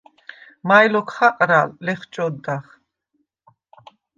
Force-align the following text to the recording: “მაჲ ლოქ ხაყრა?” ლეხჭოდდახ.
“მაჲ 0.67 0.85
ლოქ 0.93 1.09
ხაყრა?” 1.15 1.59
ლეხჭოდდახ. 1.85 2.65